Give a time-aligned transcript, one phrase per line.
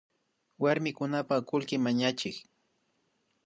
[0.61, 2.35] Warmikunapak kullki mañachik